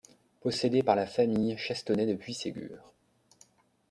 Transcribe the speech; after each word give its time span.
Possédée 0.39 0.81
par 0.81 0.95
la 0.95 1.05
famille 1.05 1.55
Chastenet 1.59 2.07
de 2.07 2.15
Puységur. 2.15 2.91